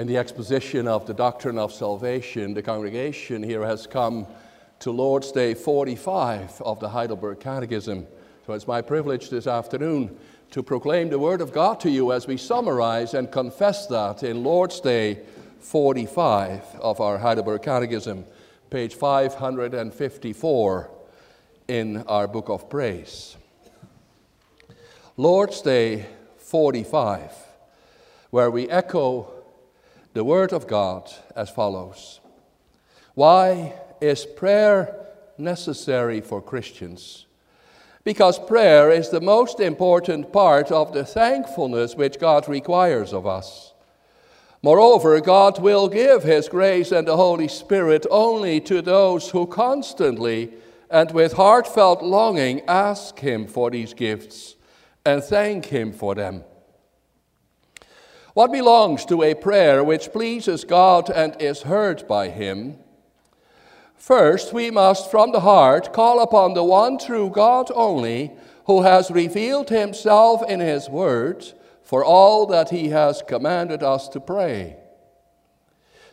[0.00, 4.26] In the exposition of the doctrine of salvation, the congregation here has come
[4.78, 8.06] to Lord's Day 45 of the Heidelberg Catechism.
[8.46, 10.16] So it's my privilege this afternoon
[10.52, 14.42] to proclaim the Word of God to you as we summarize and confess that in
[14.42, 15.20] Lord's Day
[15.58, 18.24] 45 of our Heidelberg Catechism,
[18.70, 20.90] page 554
[21.68, 23.36] in our Book of Praise.
[25.18, 26.06] Lord's Day
[26.38, 27.34] 45,
[28.30, 29.34] where we echo
[30.12, 32.20] the Word of God as follows
[33.14, 35.06] Why is prayer
[35.38, 37.26] necessary for Christians?
[38.02, 43.74] Because prayer is the most important part of the thankfulness which God requires of us.
[44.62, 50.52] Moreover, God will give His grace and the Holy Spirit only to those who constantly
[50.90, 54.56] and with heartfelt longing ask Him for these gifts
[55.04, 56.42] and thank Him for them.
[58.40, 62.78] What belongs to a prayer which pleases God and is heard by Him?
[63.96, 68.32] First, we must from the heart call upon the one true God only,
[68.64, 74.20] who has revealed Himself in His Word for all that He has commanded us to
[74.20, 74.78] pray.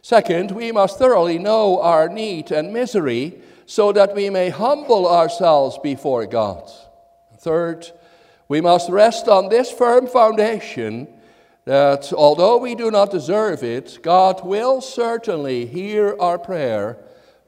[0.02, 5.80] Second, we must thoroughly know our need and misery so that we may humble ourselves
[5.82, 6.70] before God.
[7.40, 7.90] Third,
[8.50, 11.08] we must rest on this firm foundation
[11.68, 16.98] that although we do not deserve it, God will certainly hear our prayer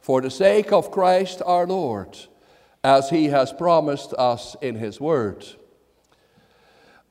[0.02, 2.18] for the sake of Christ our Lord,
[2.84, 5.46] as He has promised us in His Word.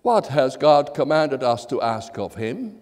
[0.03, 2.79] What has God commanded us to ask of Him?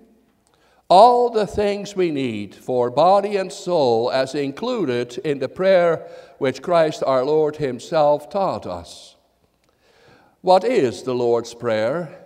[0.88, 6.04] All the things we need for body and soul, as included in the prayer
[6.38, 9.14] which Christ our Lord Himself taught us.
[10.40, 12.25] What is the Lord's Prayer?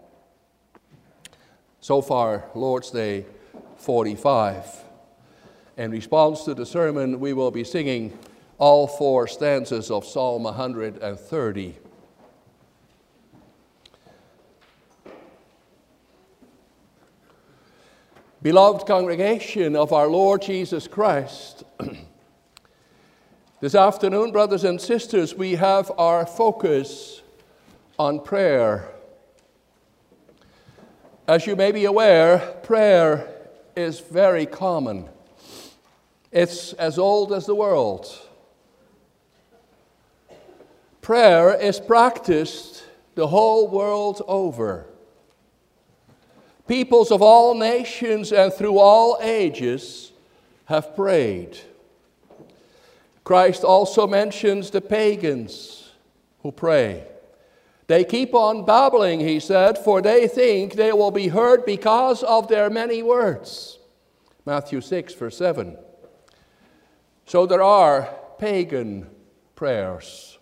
[1.83, 3.25] So far, Lord's Day
[3.77, 4.65] 45.
[5.77, 8.15] In response to the sermon, we will be singing
[8.59, 11.77] all four stanzas of Psalm 130.
[18.43, 21.63] Beloved congregation of our Lord Jesus Christ,
[23.59, 27.23] this afternoon, brothers and sisters, we have our focus
[27.97, 28.87] on prayer.
[31.31, 33.25] As you may be aware, prayer
[33.73, 35.07] is very common.
[36.29, 38.05] It's as old as the world.
[41.01, 42.83] Prayer is practiced
[43.15, 44.87] the whole world over.
[46.67, 50.11] Peoples of all nations and through all ages
[50.65, 51.57] have prayed.
[53.23, 55.91] Christ also mentions the pagans
[56.43, 57.07] who pray.
[57.91, 62.47] They keep on babbling, he said, for they think they will be heard because of
[62.47, 63.79] their many words.
[64.45, 65.77] Matthew 6, verse 7.
[67.25, 68.07] So there are
[68.37, 69.09] pagan
[69.55, 70.37] prayers.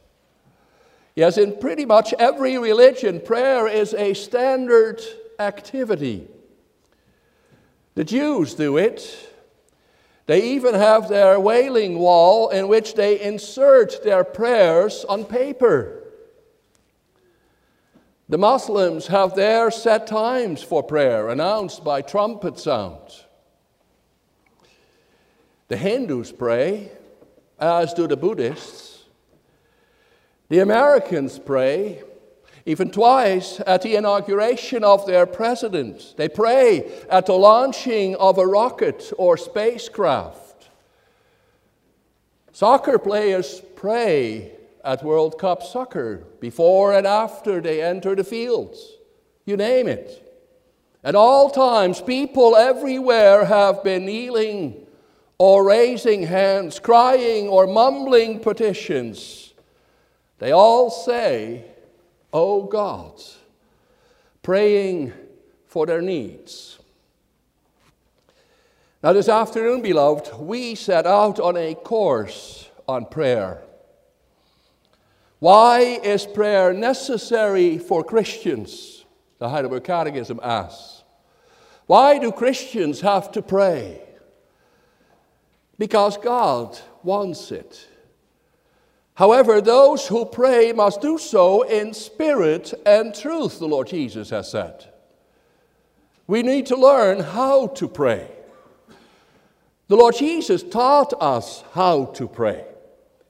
[1.16, 5.02] Yes, in pretty much every religion, prayer is a standard
[5.40, 6.28] activity.
[7.96, 9.34] The Jews do it.
[10.28, 15.99] They even have their wailing wall in which they insert their prayers on paper.
[18.30, 23.26] The Muslims have their set times for prayer announced by trumpet sounds.
[25.68, 26.92] The Hindus pray,
[27.60, 29.06] as do the Buddhists.
[30.50, 32.04] The Americans pray,
[32.68, 36.14] even twice at the inauguration of their president.
[36.16, 40.70] They pray at the launching of a rocket or spacecraft.
[42.52, 48.94] Soccer players pray at World Cup soccer, before and after they enter the fields.
[49.46, 50.26] You name it.
[51.04, 54.86] At all times, people everywhere have been kneeling
[55.38, 59.54] or raising hands, crying or mumbling petitions.
[60.40, 61.66] They all say,
[62.32, 63.22] Oh God,
[64.44, 65.14] praying
[65.68, 66.80] for their needs.
[69.02, 73.62] Now, this afternoon, beloved, we set out on a course on prayer.
[75.40, 79.06] Why is prayer necessary for Christians?
[79.40, 81.04] The Heidelberg Catechism asks.
[81.88, 84.02] Why do Christians have to pray?
[85.80, 87.88] because God wants it.
[89.16, 94.52] However, those who pray must do so in spirit and truth, the Lord Jesus has
[94.52, 94.86] said.
[96.28, 98.30] We need to learn how to pray.
[99.88, 102.66] The Lord Jesus taught us how to pray.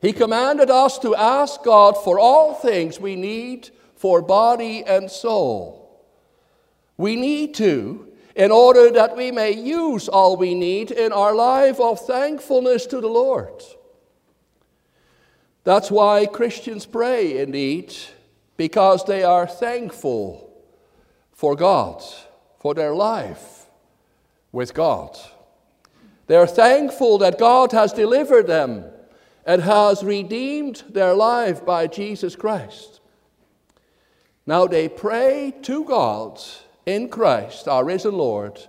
[0.01, 6.05] He commanded us to ask God for all things we need for body and soul.
[6.95, 11.81] We need to, in order that we may use all we need in our life
[11.81, 13.61] of thankfulness to the Lord.
[15.65, 17.93] That's why Christians pray, indeed,
[18.55, 20.49] because they are thankful
[21.33, 22.01] for God,
[22.59, 23.65] for their life
[24.53, 25.17] with God.
[26.27, 28.85] They are thankful that God has delivered them
[29.49, 32.99] and has redeemed their life by Jesus Christ.
[34.45, 36.39] Now they pray to God
[36.85, 38.59] in Christ, our risen Lord,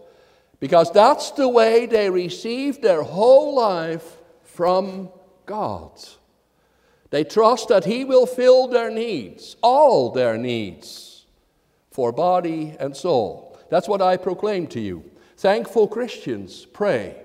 [0.59, 5.11] because that's the way they receive their whole life from
[5.45, 5.93] God.
[7.11, 11.27] They trust that He will fill their needs, all their needs,
[11.91, 13.59] for body and soul.
[13.69, 15.05] That's what I proclaim to you.
[15.37, 17.17] Thankful Christians pray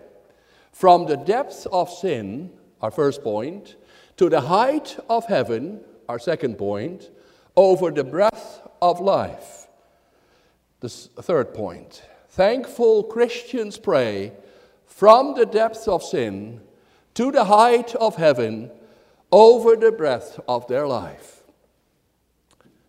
[0.74, 3.76] from the depth of sin our first point,
[4.18, 7.10] to the height of heaven, our second point,
[7.56, 9.68] over the breadth of life,
[10.80, 12.04] the third point.
[12.30, 14.34] Thankful Christians pray
[14.86, 16.62] from the depths of sin
[17.14, 18.70] to the height of heaven
[19.32, 21.44] over the breadth of their life.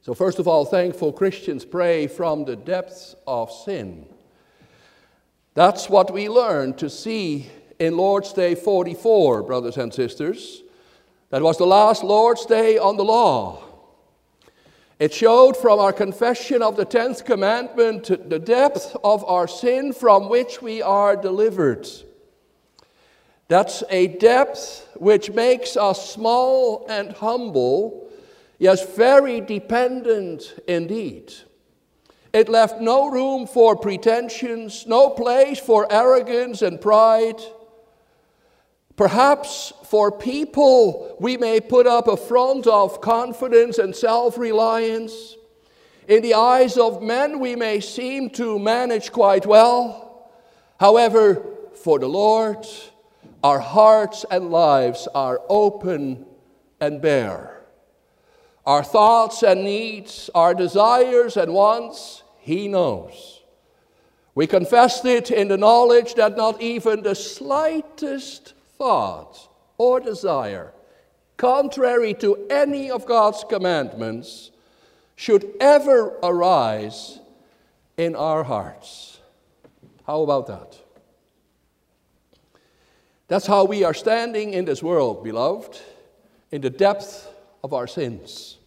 [0.03, 4.07] So, first of all, thankful Christians pray from the depths of sin.
[5.55, 10.63] That's what we learn to see in Lord's Day 44, brothers and sisters.
[11.31, 13.63] That was the last Lord's Day on the law.
[14.99, 20.31] It showed from our confession of the 10th commandment the depth of our sin from
[20.31, 21.87] which we are delivered.
[23.49, 28.11] That's a depth which makes us small and humble,
[28.59, 31.33] yes, very dependent indeed.
[32.33, 37.41] It left no room for pretensions, no place for arrogance and pride.
[38.97, 45.37] Perhaps for people, we may put up a front of confidence and self reliance.
[46.09, 50.31] In the eyes of men, we may seem to manage quite well.
[50.81, 51.45] However,
[51.75, 52.67] for the Lord,
[53.43, 56.25] our hearts and lives are open
[56.81, 57.65] and bare.
[58.65, 63.43] Our thoughts and needs, our desires and wants, He knows.
[64.35, 70.73] We confessed it in the knowledge that not even the slightest thought or desire,
[71.37, 74.51] contrary to any of God's commandments,
[75.17, 77.19] should ever arise
[77.97, 79.19] in our hearts.
[80.07, 80.79] How about that?
[83.29, 85.81] That's how we are standing in this world, beloved,
[86.53, 87.29] in the depth
[87.65, 88.59] of our sins.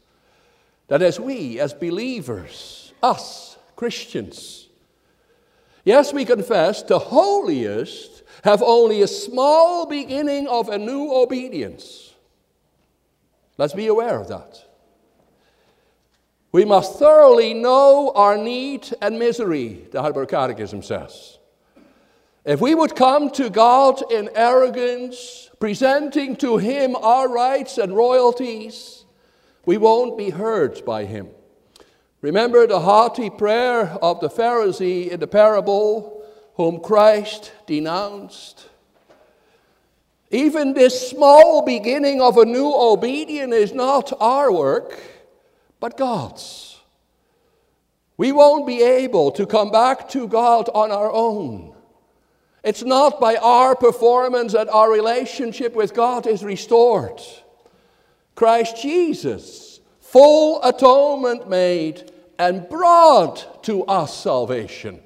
[0.88, 4.68] That as we, as believers, us, Christians,
[5.86, 12.14] yes, we confess the holiest have only a small beginning of a new obedience.
[13.58, 14.66] Let's be aware of that.
[16.52, 21.38] We must thoroughly know our need and misery, the Heidelberg Catechism says.
[22.46, 29.06] If we would come to God in arrogance, presenting to Him our rights and royalties,
[29.66, 31.28] we won't be heard by Him.
[32.22, 36.19] Remember the haughty prayer of the Pharisee in the parable
[36.60, 38.68] whom Christ denounced.
[40.30, 45.02] Even this small beginning of a new obedience is not our work,
[45.80, 46.78] but God's.
[48.18, 51.74] We won't be able to come back to God on our own.
[52.62, 57.22] It's not by our performance that our relationship with God is restored.
[58.36, 65.00] Christ Jesus, full atonement made, and brought to us salvation.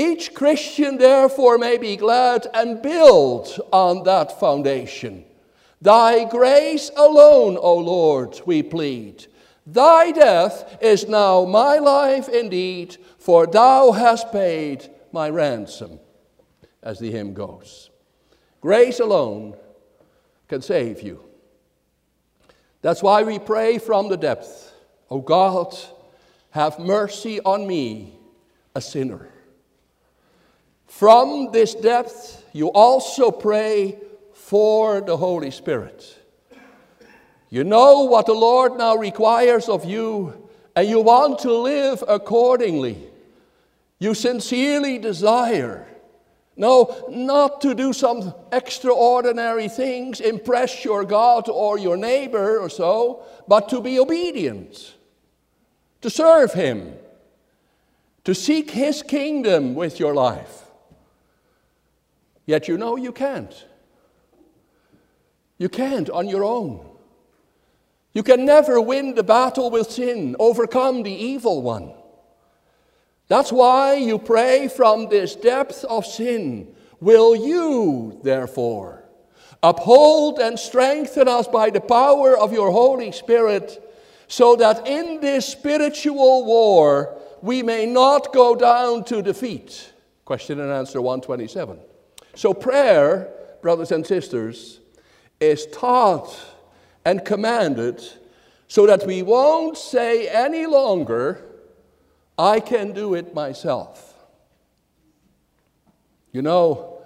[0.00, 5.26] Each Christian, therefore, may be glad and build on that foundation.
[5.82, 9.26] Thy grace alone, O Lord, we plead.
[9.66, 16.00] Thy death is now my life indeed, for thou hast paid my ransom,
[16.82, 17.90] as the hymn goes.
[18.62, 19.54] Grace alone
[20.48, 21.22] can save you.
[22.80, 24.72] That's why we pray from the depth,
[25.10, 25.76] O God,
[26.52, 28.18] have mercy on me,
[28.74, 29.28] a sinner.
[31.00, 33.96] From this depth, you also pray
[34.34, 36.04] for the Holy Spirit.
[37.48, 42.98] You know what the Lord now requires of you, and you want to live accordingly.
[43.98, 45.88] You sincerely desire
[46.54, 53.22] No, not to do some extraordinary things, impress your God or your neighbor or so,
[53.48, 54.96] but to be obedient,
[56.02, 56.92] to serve Him,
[58.24, 60.69] to seek His kingdom with your life.
[62.46, 63.66] Yet you know you can't.
[65.58, 66.86] You can't on your own.
[68.12, 71.92] You can never win the battle with sin, overcome the evil one.
[73.28, 76.74] That's why you pray from this depth of sin.
[76.98, 79.04] Will you, therefore,
[79.62, 83.80] uphold and strengthen us by the power of your Holy Spirit,
[84.26, 89.92] so that in this spiritual war we may not go down to defeat?
[90.24, 91.78] Question and answer 127.
[92.34, 93.28] So, prayer,
[93.62, 94.80] brothers and sisters,
[95.40, 96.38] is taught
[97.04, 98.02] and commanded
[98.68, 101.44] so that we won't say any longer,
[102.38, 104.14] I can do it myself.
[106.32, 107.02] You know,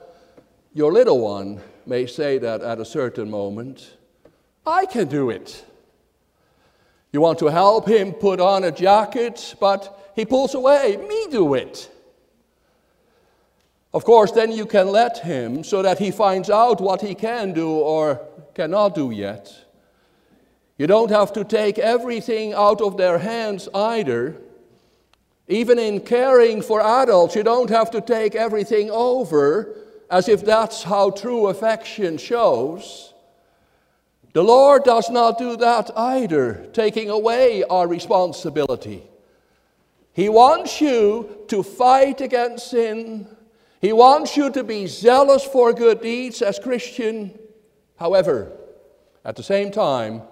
[0.74, 3.96] your little one may say that at a certain moment,
[4.66, 5.64] I can do it.
[7.12, 10.96] You want to help him put on a jacket, but he pulls away.
[10.96, 11.90] Me do it.
[13.94, 17.52] Of course, then you can let him so that he finds out what he can
[17.52, 18.20] do or
[18.52, 19.54] cannot do yet.
[20.76, 24.36] You don't have to take everything out of their hands either.
[25.46, 29.76] Even in caring for adults, you don't have to take everything over
[30.10, 33.14] as if that's how true affection shows.
[34.32, 39.04] The Lord does not do that either, taking away our responsibility.
[40.12, 43.28] He wants you to fight against sin.
[43.84, 47.38] He wants you to be zealous for good deeds as Christian.
[47.98, 48.50] However,
[49.26, 50.22] at the same time,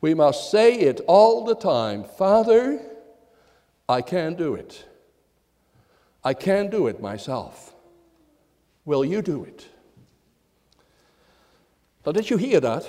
[0.00, 2.80] we must say it all the time Father,
[3.88, 4.84] I can't do it.
[6.22, 7.74] I can't do it myself.
[8.84, 9.66] Will you do it?
[12.06, 12.88] Now, did you hear that?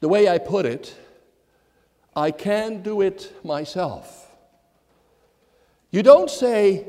[0.00, 0.96] The way I put it,
[2.16, 4.34] I can do it myself.
[5.90, 6.86] You don't say,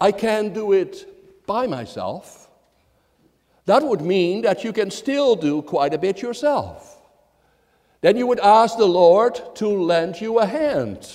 [0.00, 2.50] I can do it by myself.
[3.66, 7.00] That would mean that you can still do quite a bit yourself.
[8.00, 11.08] Then you would ask the Lord to lend you a hand.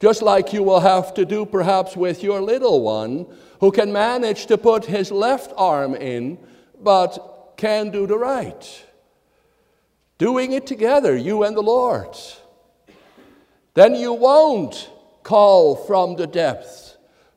[0.00, 3.26] Just like you will have to do perhaps with your little one,
[3.60, 6.38] who can manage to put his left arm in,
[6.80, 8.86] but can do the right.
[10.16, 12.16] Doing it together, you and the Lord.
[13.74, 14.88] Then you won't
[15.22, 16.89] call from the depths,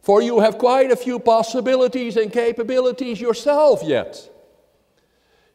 [0.04, 4.30] for you have quite a few possibilities and capabilities yourself yet.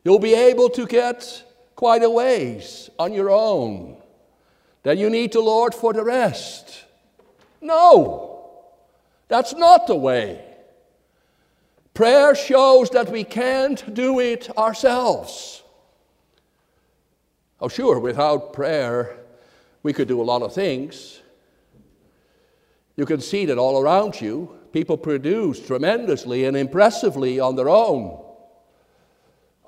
[0.04, 1.44] You'll be able to get
[1.76, 3.98] quite a ways on your own.
[4.84, 6.86] Then you need the Lord for the rest.
[7.60, 8.48] No,
[9.28, 10.42] that's not the way.
[11.92, 15.62] Prayer shows that we can't do it ourselves.
[17.60, 19.18] Oh, sure, without prayer,
[19.82, 21.20] we could do a lot of things.
[22.98, 24.50] You can see that all around you.
[24.72, 28.20] People produce tremendously and impressively on their own.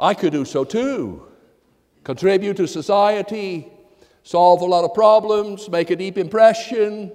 [0.00, 1.26] I could do so too
[2.02, 3.68] contribute to society,
[4.22, 7.12] solve a lot of problems, make a deep impression.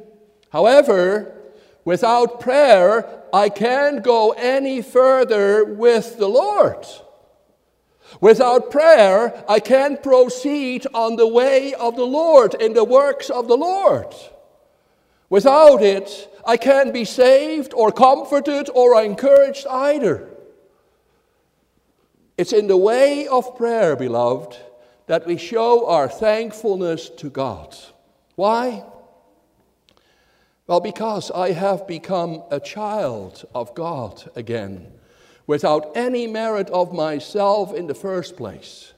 [0.51, 1.35] However,
[1.83, 6.85] without prayer, I can't go any further with the Lord.
[8.21, 13.47] Without prayer, I can't proceed on the way of the Lord in the works of
[13.47, 14.13] the Lord.
[15.35, 20.29] Without it, I can't be saved or comforted or encouraged either.
[22.37, 24.55] It's in the way of prayer, beloved,
[25.07, 27.75] that we show our thankfulness to God.
[28.35, 28.85] Why?
[30.67, 34.87] Well, because I have become a child of God again,
[35.47, 38.93] without any merit of myself in the first place.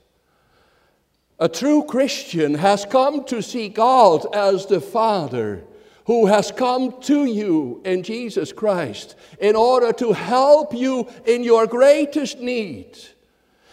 [1.40, 5.64] A true Christian has come to see God as the Father
[6.08, 11.68] who has come to you in Jesus Christ in order to help you in your
[11.68, 12.98] greatest need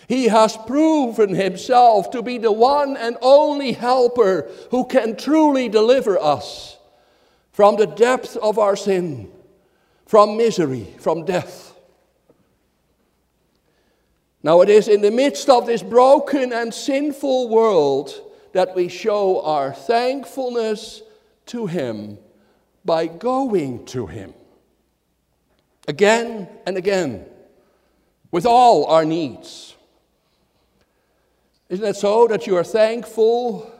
[0.09, 6.19] he has proven himself to be the one and only helper who can truly deliver
[6.19, 6.79] us
[7.53, 9.31] from the depth of our sin,
[10.07, 11.73] from misery, from death.
[14.43, 18.13] Now, it is in the midst of this broken and sinful world
[18.53, 21.03] that we show our thankfulness
[21.47, 22.19] to Him
[22.85, 24.35] by going to Him
[25.87, 27.27] again and again
[28.31, 29.75] with all our needs.
[31.69, 33.71] Isn't it so that you are thankful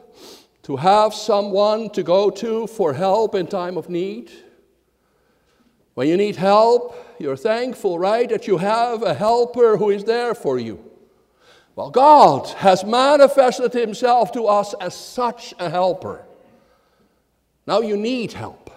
[0.63, 4.31] to have someone to go to for help in time of need?
[5.95, 10.35] When you need help, you're thankful, right, that you have a helper who is there
[10.35, 10.83] for you.
[11.77, 16.25] Well, God has manifested Himself to us as such a helper.
[17.67, 18.71] Now you need help.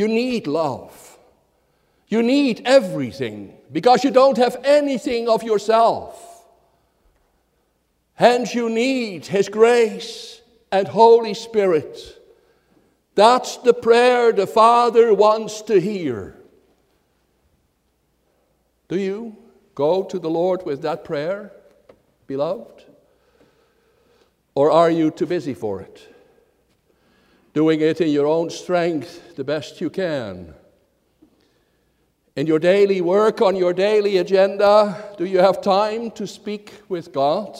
[0.00, 1.18] You need love.
[2.08, 6.42] You need everything because you don't have anything of yourself.
[8.14, 10.40] Hence, you need His grace
[10.72, 11.98] and Holy Spirit.
[13.14, 16.34] That's the prayer the Father wants to hear.
[18.88, 19.36] Do you
[19.74, 21.52] go to the Lord with that prayer,
[22.26, 22.84] beloved?
[24.54, 26.09] Or are you too busy for it?
[27.52, 30.54] Doing it in your own strength the best you can?
[32.36, 37.12] In your daily work, on your daily agenda, do you have time to speak with
[37.12, 37.58] God?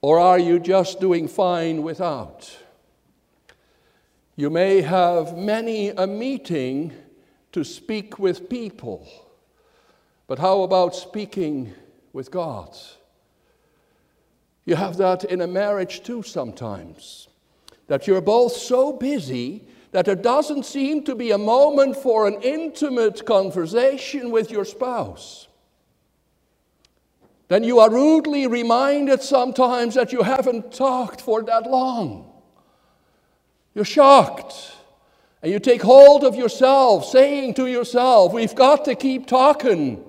[0.00, 2.56] Or are you just doing fine without?
[4.36, 6.92] You may have many a meeting
[7.52, 9.06] to speak with people
[10.26, 11.74] but how about speaking
[12.12, 12.76] with God?
[14.64, 17.28] You have that in a marriage too sometimes.
[17.86, 22.42] That you're both so busy that there doesn't seem to be a moment for an
[22.42, 25.46] intimate conversation with your spouse.
[27.48, 32.32] Then you are rudely reminded sometimes that you haven't talked for that long.
[33.74, 34.72] You're shocked.
[35.42, 40.02] And you take hold of yourself, saying to yourself, We've got to keep talking.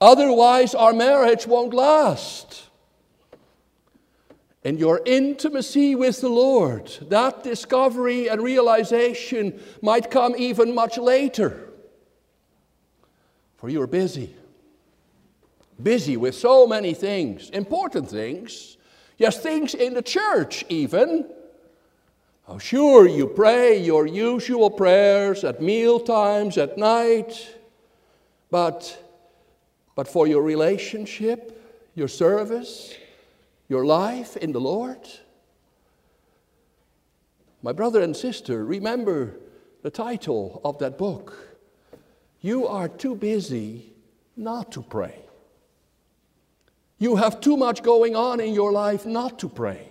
[0.00, 2.67] Otherwise, our marriage won't last.
[4.64, 11.70] And your intimacy with the Lord, that discovery and realization might come even much later.
[13.56, 14.34] For you're busy.
[15.80, 18.76] Busy with so many things, important things.
[19.16, 21.30] Yes, things in the church, even.
[22.48, 27.54] Oh, sure, you pray your usual prayers at meal times, at night,
[28.50, 29.04] but
[29.98, 31.60] but for your relationship,
[31.96, 32.94] your service,
[33.68, 35.06] your life in the Lord.
[37.62, 39.36] My brother and sister, remember
[39.82, 41.58] the title of that book.
[42.40, 43.92] You are too busy
[44.36, 45.24] not to pray.
[46.98, 49.88] You have too much going on in your life not to pray.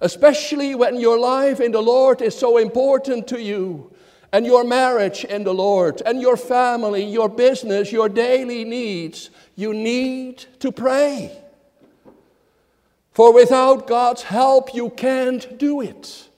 [0.00, 3.92] Especially when your life in the Lord is so important to you
[4.32, 9.74] and your marriage in the Lord, and your family, your business, your daily needs, you
[9.74, 11.41] need to pray.
[13.12, 16.28] For without God's help, you can't do it.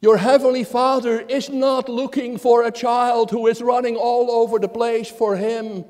[0.00, 4.68] Your Heavenly Father is not looking for a child who is running all over the
[4.68, 5.84] place for Him,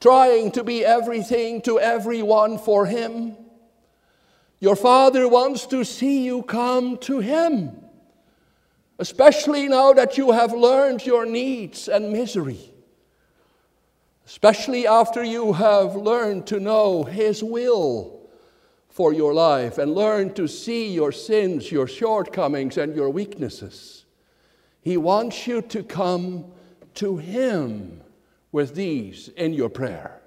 [0.00, 3.36] trying to be everything to everyone for Him.
[4.60, 7.80] Your Father wants to see you come to Him
[9.00, 12.60] especially now that you have learned your needs and misery,
[14.26, 18.19] especially after you have learned to know His will
[18.90, 24.04] for your life and learn to see your sins, your shortcomings, and your weaknesses.
[24.82, 26.46] He wants you to come
[26.94, 28.00] to Him
[28.52, 30.20] with these in your prayer,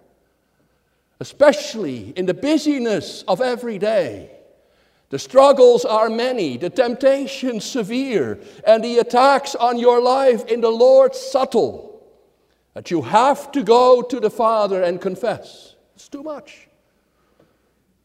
[1.19, 4.31] especially in the busyness of every day.
[5.09, 10.71] The struggles are many, the temptations severe, and the attacks on your life in the
[10.71, 12.01] Lord subtle.
[12.73, 15.75] That you have to go to the Father and confess.
[15.95, 16.67] It's too much.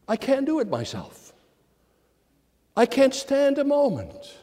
[0.09, 1.33] I can't do it myself.
[2.75, 4.37] I can't stand a moment.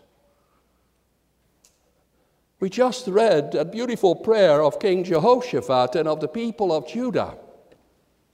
[2.61, 7.37] We just read a beautiful prayer of King Jehoshaphat and of the people of Judah.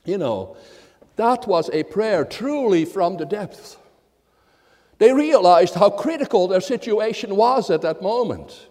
[0.05, 0.57] You know,
[1.17, 3.79] that was a prayer truly from the depths.
[4.99, 8.69] They realized how critical their situation was at that moment.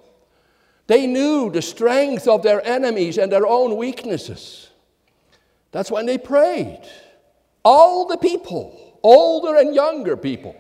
[0.86, 4.70] They knew the strength of their enemies and their own weaknesses.
[5.72, 6.82] That's when they prayed.
[7.64, 10.56] All the people, older and younger people.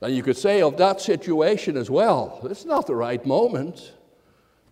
[0.00, 3.92] And you could say of that situation as well, it's not the right moment.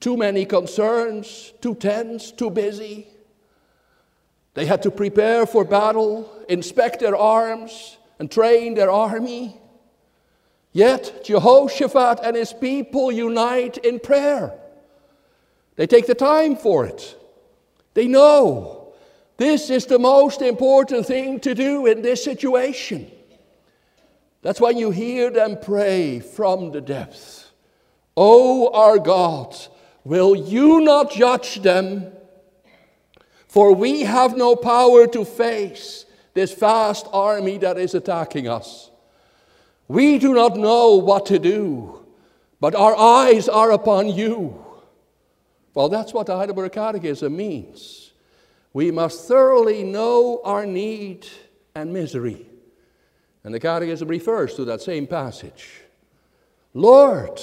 [0.00, 3.06] Too many concerns, too tense, too busy.
[4.52, 9.56] They had to prepare for battle, inspect their arms, and train their army.
[10.72, 14.52] Yet Jehoshaphat and his people unite in prayer.
[15.76, 17.16] They take the time for it.
[17.94, 18.73] They know
[19.36, 23.10] this is the most important thing to do in this situation.
[24.42, 27.50] That's when you hear them pray from the depths.
[28.16, 29.56] Oh, our God,
[30.04, 32.12] will you not judge them?
[33.48, 38.90] For we have no power to face this vast army that is attacking us.
[39.88, 42.04] We do not know what to do,
[42.60, 44.64] but our eyes are upon you.
[45.74, 48.03] Well, that's what the Heidelberg Catechism means.
[48.74, 51.26] We must thoroughly know our need
[51.74, 52.46] and misery.
[53.44, 55.70] And the Catechism refers to that same passage.
[56.74, 57.40] Lord,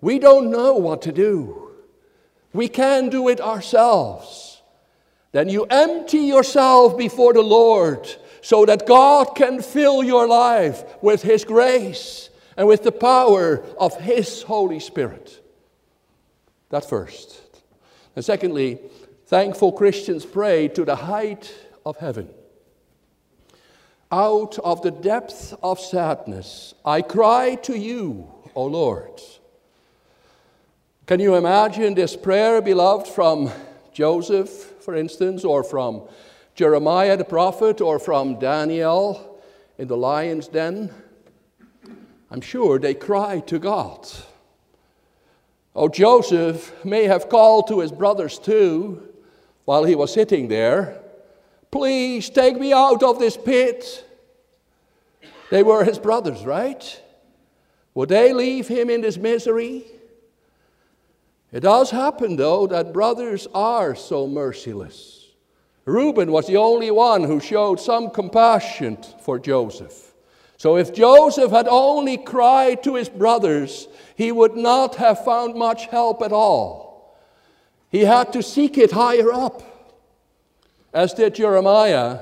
[0.00, 1.70] we don't know what to do.
[2.52, 4.60] We can't do it ourselves.
[5.30, 8.08] Then you empty yourself before the Lord
[8.40, 14.00] so that God can fill your life with His grace and with the power of
[14.00, 15.40] His Holy Spirit.
[16.70, 17.40] That first.
[18.16, 18.80] And secondly,
[19.26, 21.52] thankful Christians pray to the height
[21.84, 22.28] of heaven.
[24.12, 29.20] Out of the depth of sadness, I cry to you, O Lord.
[31.06, 33.50] Can you imagine this prayer, beloved, from
[33.92, 34.48] Joseph,
[34.80, 36.02] for instance, or from
[36.54, 39.42] Jeremiah the prophet, or from Daniel
[39.76, 40.94] in the lion's den?
[42.30, 44.08] I'm sure they cried to God.
[45.74, 49.12] Oh, Joseph may have called to his brothers too
[49.66, 51.02] while he was sitting there,
[51.70, 54.02] Please take me out of this pit.
[55.50, 57.02] They were his brothers, right?
[57.94, 59.84] Would they leave him in this misery?
[61.52, 65.26] It does happen, though, that brothers are so merciless.
[65.84, 70.14] Reuben was the only one who showed some compassion for Joseph.
[70.56, 75.86] So if Joseph had only cried to his brothers, he would not have found much
[75.86, 76.85] help at all.
[77.96, 79.62] He had to seek it higher up,
[80.92, 82.18] as did Jeremiah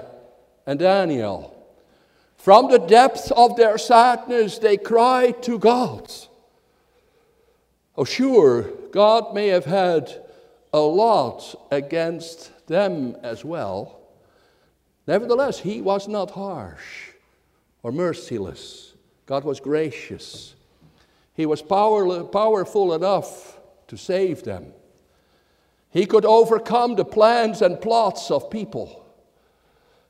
[0.66, 1.52] and Daniel.
[2.36, 6.12] From the depths of their sadness, they cried to God.
[7.96, 10.22] Oh, sure, God may have had
[10.72, 13.98] a lot against them as well.
[15.08, 17.10] Nevertheless, He was not harsh
[17.82, 18.94] or merciless.
[19.26, 20.54] God was gracious.
[21.34, 23.58] He was power, powerful enough
[23.88, 24.72] to save them.
[25.94, 29.06] He could overcome the plans and plots of people.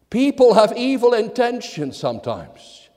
[0.09, 2.89] People have evil intentions sometimes.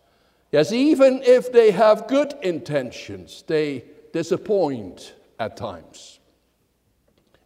[0.54, 6.20] Yes, even if they have good intentions, they disappoint at times.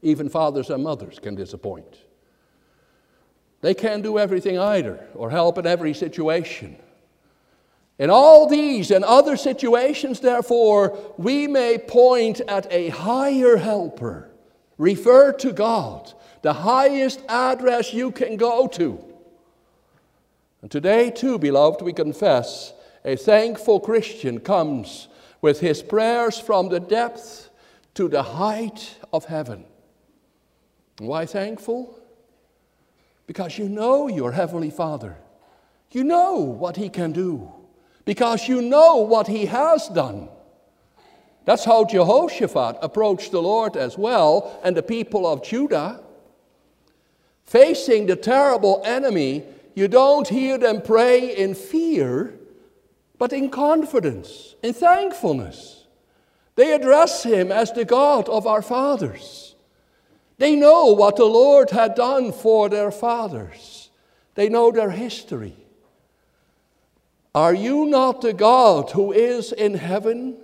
[0.03, 1.97] Even fathers and mothers can disappoint.
[3.61, 6.77] They can't do everything either or help in every situation.
[7.97, 14.30] In all these and other situations, therefore, we may point at a higher helper.
[14.81, 18.99] Refer to God, the highest address you can go to.
[20.63, 22.73] And today, too, beloved, we confess
[23.05, 25.07] a thankful Christian comes
[25.39, 27.51] with his prayers from the depth
[27.93, 29.65] to the height of heaven.
[30.97, 31.99] Why thankful?
[33.27, 35.15] Because you know your Heavenly Father.
[35.91, 37.51] You know what He can do
[38.05, 40.29] because you know what he has done.
[41.45, 46.01] That's how Jehoshaphat approached the Lord as well, and the people of Judah.
[47.43, 52.37] Facing the terrible enemy, you don't hear them pray in fear,
[53.17, 55.85] but in confidence, in thankfulness.
[56.55, 59.55] They address him as the God of our fathers.
[60.37, 63.89] They know what the Lord had done for their fathers,
[64.35, 65.55] they know their history.
[67.33, 70.37] Are you not the God who is in heaven?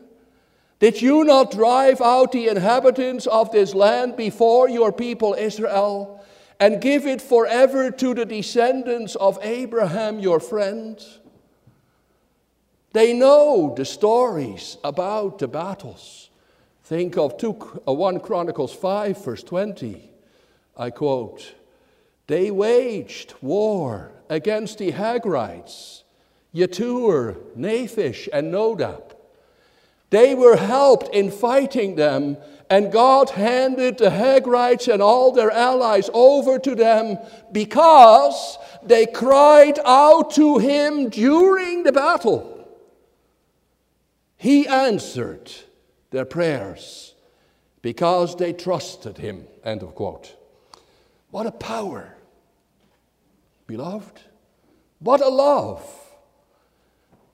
[0.79, 6.23] Did you not drive out the inhabitants of this land before your people Israel
[6.59, 11.03] and give it forever to the descendants of Abraham, your friend?
[12.93, 16.29] They know the stories about the battles.
[16.83, 20.09] Think of two, uh, 1 Chronicles 5, verse 20.
[20.77, 21.55] I quote,
[22.27, 26.03] They waged war against the Hagrites
[26.55, 29.07] Yetur, Naphish, and Nodab.
[30.10, 32.38] They were helped in fighting them,
[32.70, 37.17] and God handed the Hagrites and all their allies over to them
[37.52, 42.54] because they cried out to him during the battle.
[44.38, 45.52] He answered
[46.12, 47.15] their prayers
[47.82, 49.48] because they trusted him.
[49.63, 50.36] End of quote.
[51.32, 52.15] What a power,
[53.65, 54.22] beloved.
[55.00, 55.84] What a love.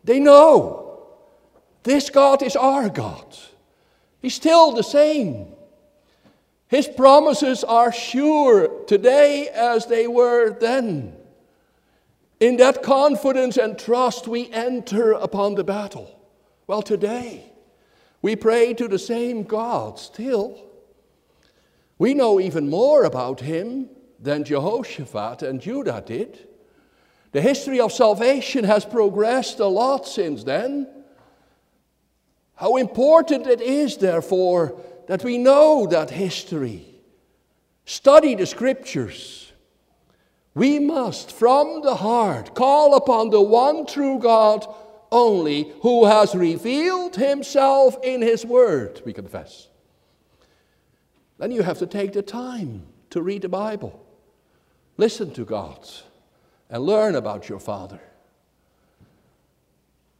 [0.03, 0.92] They know
[1.83, 3.37] this God is our God.
[4.21, 5.47] He's still the same.
[6.67, 11.15] His promises are sure today as they were then.
[12.39, 16.19] In that confidence and trust, we enter upon the battle.
[16.65, 17.51] Well, today,
[18.21, 20.57] we pray to the same God still.
[21.99, 26.47] We know even more about him than Jehoshaphat and Judah did.
[27.33, 30.87] The history of salvation has progressed a lot since then.
[32.55, 36.85] How important it is, therefore, that we know that history,
[37.85, 39.51] study the scriptures.
[40.53, 44.65] We must, from the heart, call upon the one true God
[45.11, 49.67] only, who has revealed himself in his word, we confess.
[51.37, 54.03] Then you have to take the time to read the Bible,
[54.97, 55.87] listen to God,
[56.69, 57.99] and learn about your Father.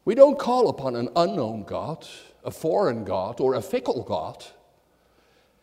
[0.06, 2.06] We don't call upon an unknown God,
[2.44, 4.46] a foreign God, or a fickle God.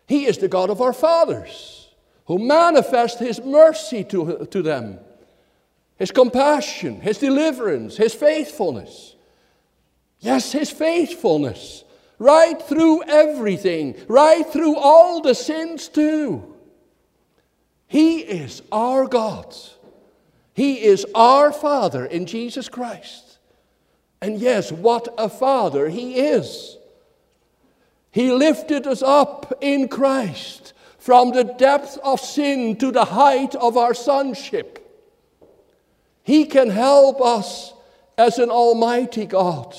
[0.06, 1.88] He is the God of our fathers,
[2.26, 4.98] who manifests His mercy to, to them,
[5.96, 9.14] His compassion, His deliverance, His faithfulness.
[10.20, 11.84] Yes, His faithfulness,
[12.18, 16.56] right through everything, right through all the sins too.
[17.86, 19.54] He is our God.
[20.54, 23.29] He is our Father in Jesus Christ.
[24.22, 26.76] And yes, what a Father He is.
[28.10, 33.76] He lifted us up in Christ from the depth of sin to the height of
[33.76, 34.76] our sonship.
[36.22, 37.72] He can help us
[38.18, 39.76] as an almighty God,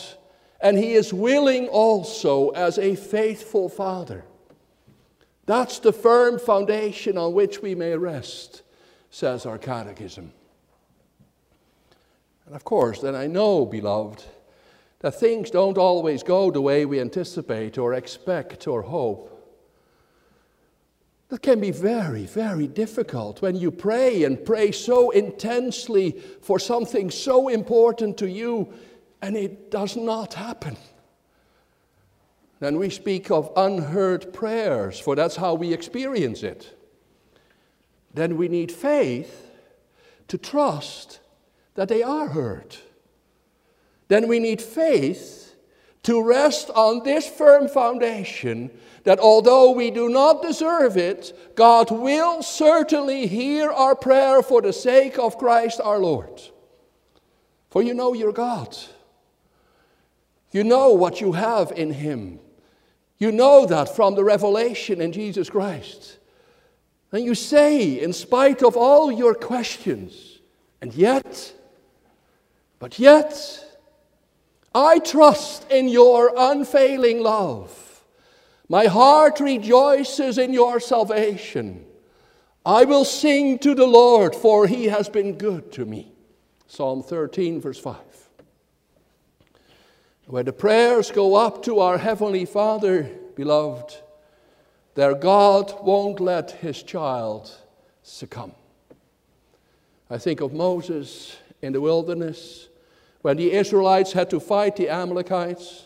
[0.59, 4.25] and He is willing also as a faithful Father.
[5.45, 8.63] That's the firm foundation on which we may rest,
[9.09, 10.33] says our catechism.
[12.45, 14.23] And of course, then I know, beloved,
[14.99, 19.29] that things don't always go the way we anticipate or expect or hope.
[21.29, 27.09] That can be very, very difficult when you pray and pray so intensely for something
[27.09, 28.73] so important to you
[29.21, 30.75] and it does not happen.
[32.59, 36.77] Then we speak of unheard prayers, for that's how we experience it.
[38.13, 39.49] Then we need faith
[40.27, 41.20] to trust
[41.75, 42.75] that they are heard.
[44.07, 45.55] Then we need faith
[46.03, 48.71] to rest on this firm foundation
[49.03, 54.73] that although we do not deserve it, God will certainly hear our prayer for the
[54.73, 56.41] sake of Christ our Lord.
[57.69, 58.77] For you know your God.
[60.51, 62.39] You know what you have in Him.
[63.17, 66.17] You know that from the revelation in Jesus Christ.
[67.11, 70.39] And you say, in spite of all your questions,
[70.81, 71.53] and yet,
[72.81, 73.63] but yet,
[74.73, 78.03] I trust in your unfailing love.
[78.67, 81.85] My heart rejoices in your salvation.
[82.65, 86.11] I will sing to the Lord, for he has been good to me.
[86.65, 87.97] Psalm 13, verse 5.
[90.25, 93.03] Where the prayers go up to our Heavenly Father,
[93.35, 93.95] beloved,
[94.95, 97.51] their God won't let his child
[98.01, 98.53] succumb.
[100.09, 102.69] I think of Moses in the wilderness
[103.21, 105.85] when the Israelites had to fight the Amalekites.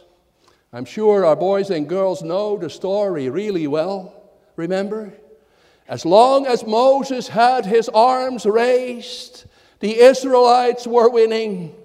[0.72, 4.14] I'm sure our boys and girls know the story really well.
[4.56, 5.14] Remember?
[5.88, 9.46] As long as Moses had his arms raised,
[9.80, 11.76] the Israelites were winning,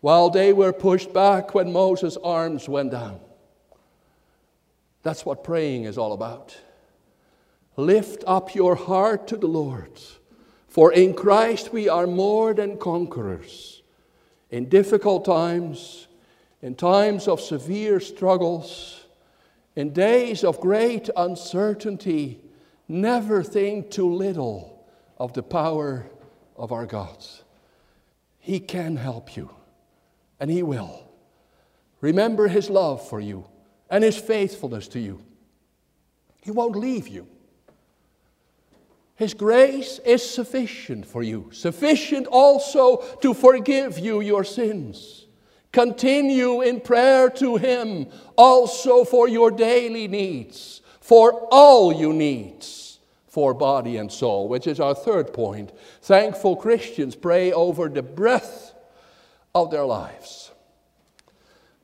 [0.00, 3.20] while they were pushed back when Moses' arms went down.
[5.02, 6.56] That's what praying is all about.
[7.76, 10.00] Lift up your heart to the Lord,
[10.66, 13.75] for in Christ we are more than conquerors
[14.56, 16.08] in difficult times,
[16.62, 19.04] in times of severe struggles,
[19.76, 22.40] in days of great uncertainty,
[22.88, 24.82] never think too little
[25.18, 26.06] of the power
[26.56, 27.22] of our God.
[28.38, 29.50] He can help you,
[30.40, 31.06] and He will.
[32.00, 33.44] Remember His love for you
[33.90, 35.20] and His faithfulness to you.
[36.40, 37.28] He won't leave you.
[39.16, 45.24] His grace is sufficient for you, sufficient also to forgive you your sins.
[45.72, 53.54] Continue in prayer to Him also for your daily needs, for all your needs, for
[53.54, 55.72] body and soul, which is our third point.
[56.02, 58.74] Thankful Christians pray over the breath
[59.54, 60.50] of their lives.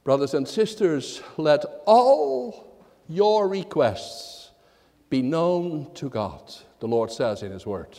[0.05, 4.51] Brothers and sisters, let all your requests
[5.09, 6.43] be known to God
[6.83, 7.97] the Lord says in His Word.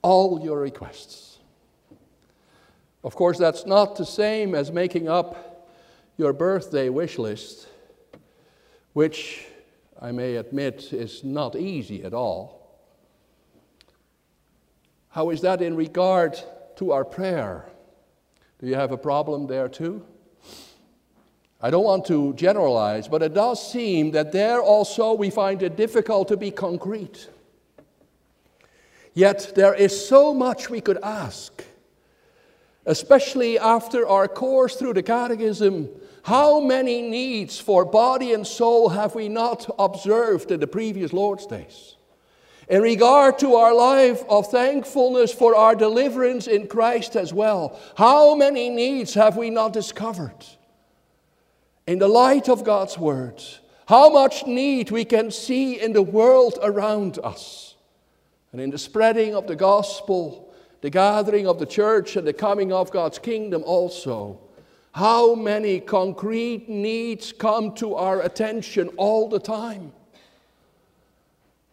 [0.00, 1.40] All your requests.
[3.02, 5.68] Of course, that's not the same as making up
[6.16, 7.66] your birthday wish list,
[8.92, 9.44] which
[10.00, 12.78] I may admit is not easy at all.
[15.08, 16.40] How is that in regard
[16.76, 17.68] to our prayer?
[18.60, 20.06] Do you have a problem there too?
[21.60, 25.76] I don't want to generalize, but it does seem that there also we find it
[25.76, 27.30] difficult to be concrete.
[29.14, 31.64] Yet there is so much we could ask.
[32.86, 35.88] especially after our course through the Catechism,
[36.24, 41.46] how many needs for body and soul have we not observed in the previous Lord's
[41.46, 41.96] days?
[42.68, 48.34] In regard to our life of thankfulness for our deliverance in Christ as well, how
[48.34, 50.44] many needs have we not discovered?
[51.86, 53.42] In the light of God's Word,
[53.86, 57.73] how much need we can see in the world around us
[58.54, 62.72] and in the spreading of the gospel, the gathering of the church, and the coming
[62.72, 64.38] of God's kingdom also.
[64.92, 69.90] How many concrete needs come to our attention all the time?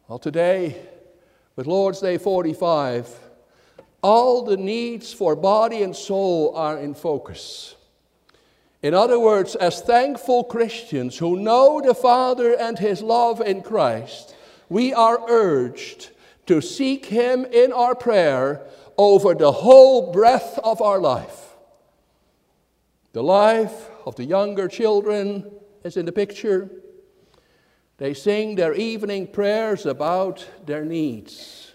[0.07, 0.75] Well, today,
[1.55, 3.07] with Lord's Day 45,
[4.01, 7.75] all the needs for body and soul are in focus.
[8.81, 14.35] In other words, as thankful Christians who know the Father and His love in Christ,
[14.67, 16.09] we are urged
[16.51, 21.55] to seek Him in our prayer over the whole breadth of our life.
[23.13, 25.49] The life of the younger children
[25.85, 26.69] is in the picture.
[27.99, 31.71] They sing their evening prayers about their needs.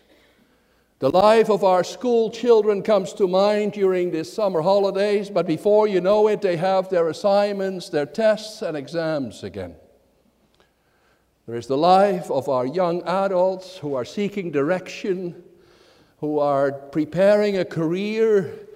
[0.99, 5.89] The life of our school children comes to mind during the summer holidays, but before
[5.89, 9.77] you know it, they have their assignments, their tests, and exams again.
[11.47, 15.45] There is the life of our young adults who are seeking direction,
[16.19, 18.67] who are preparing a career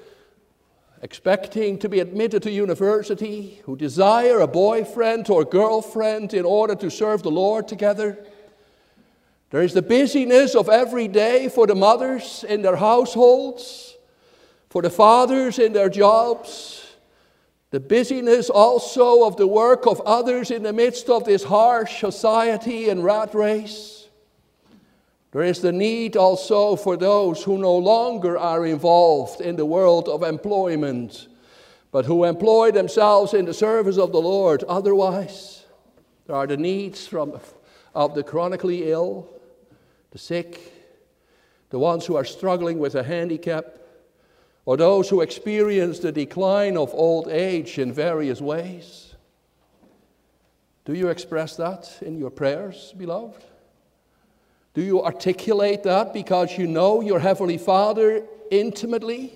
[1.02, 6.90] expecting to be admitted to university, who desire a boyfriend or girlfriend in order to
[6.90, 8.24] serve the Lord together.
[9.50, 13.96] There is the busyness of every day for the mothers in their households,
[14.68, 16.79] for the fathers in their jobs,
[17.70, 22.88] the busyness also of the work of others in the midst of this harsh society
[22.88, 24.08] and rat race.
[25.32, 30.08] There is the need also for those who no longer are involved in the world
[30.08, 31.28] of employment,
[31.92, 34.64] but who employ themselves in the service of the Lord.
[34.64, 35.64] Otherwise,
[36.26, 37.38] there are the needs from,
[37.94, 39.28] of the chronically ill,
[40.10, 40.72] the sick,
[41.70, 43.78] the ones who are struggling with a handicap,
[44.64, 49.14] or those who experience the decline of old age in various ways.
[50.84, 53.44] Do you express that in your prayers, beloved?
[54.74, 59.32] Do you articulate that because you know your Heavenly Father intimately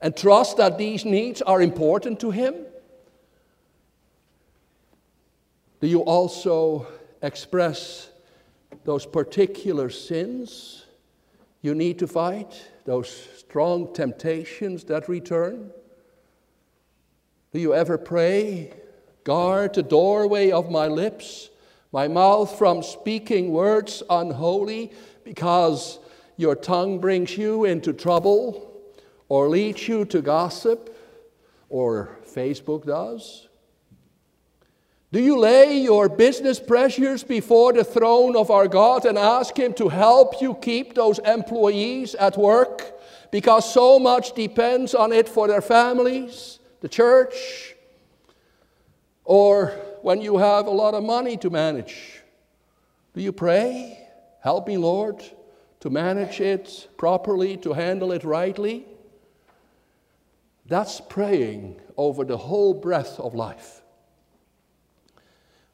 [0.00, 2.54] and trust that these needs are important to Him?
[5.80, 6.86] Do you also
[7.22, 8.10] express
[8.84, 10.85] those particular sins
[11.66, 15.70] you need to fight, those strong temptations that return?
[17.52, 18.72] Do you ever pray,
[19.24, 21.50] guard the doorway of my lips?
[21.96, 24.92] my mouth from speaking words unholy
[25.24, 25.98] because
[26.36, 28.82] your tongue brings you into trouble
[29.30, 30.94] or leads you to gossip
[31.70, 33.45] or Facebook does?
[35.16, 39.72] Do you lay your business pressures before the throne of our God and ask Him
[39.72, 43.00] to help you keep those employees at work
[43.30, 47.74] because so much depends on it for their families, the church?
[49.24, 49.68] Or
[50.02, 52.20] when you have a lot of money to manage?
[53.14, 53.98] Do you pray?
[54.42, 55.24] Help me, Lord,
[55.80, 58.84] to manage it properly, to handle it rightly?
[60.66, 63.75] That's praying over the whole breadth of life.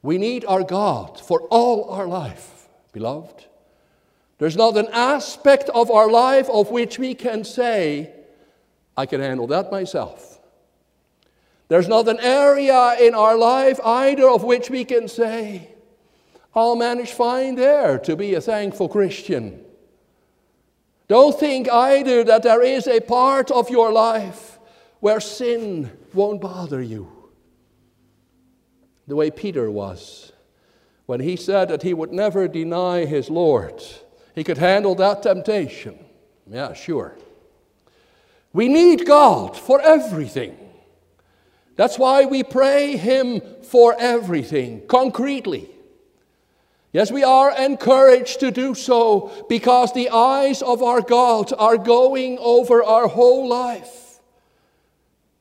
[0.03, 3.45] We need our God for all our life, beloved.
[4.37, 8.11] There's not an aspect of our life of which we can say,
[8.97, 10.39] I can handle that myself.
[11.69, 15.69] There's not an area in our life either of which we can say,
[16.53, 19.63] I'll manage fine there to be a thankful Christian.
[21.07, 24.59] Don't think either that there is a part of your life
[24.99, 27.22] where sin won't bother you.
[29.07, 30.31] The way Peter was
[31.05, 33.83] when he said that he would never deny his Lord.
[34.35, 35.99] He could handle that temptation.
[36.49, 37.15] Yeah, sure.
[38.53, 40.57] We need God for everything.
[41.75, 45.69] That's why we pray Him for everything, concretely.
[46.91, 52.37] Yes, we are encouraged to do so because the eyes of our God are going
[52.37, 54.19] over our whole life.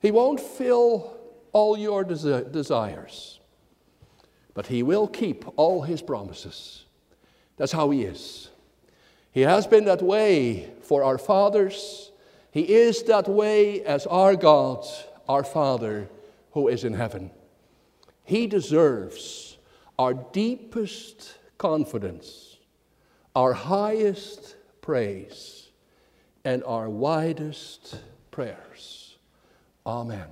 [0.01, 1.15] He won't fill
[1.53, 3.39] all your desi- desires,
[4.55, 6.85] but He will keep all His promises.
[7.57, 8.51] That's how He is.
[9.31, 12.11] He has been that way for our fathers,
[12.51, 14.87] He is that way as our God,
[15.29, 16.09] our Father
[16.53, 17.31] who is in heaven.
[18.25, 19.57] He deserves
[19.99, 22.57] our deepest confidence,
[23.35, 25.71] our highest praise,
[26.45, 28.01] and our widest
[28.31, 29.17] prayers.
[29.87, 30.27] Amen.